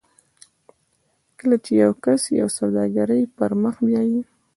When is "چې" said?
1.63-1.71